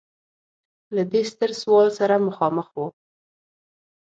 [0.95, 2.77] له دې ستر سوال سره مخامخ و.